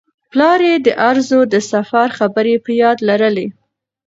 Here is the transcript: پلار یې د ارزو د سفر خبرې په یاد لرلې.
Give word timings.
پلار 0.31 0.59
یې 0.69 0.75
د 0.85 0.87
ارزو 1.09 1.39
د 1.53 1.55
سفر 1.71 2.07
خبرې 2.19 2.55
په 2.65 2.71
یاد 2.81 2.97
لرلې. 3.09 3.47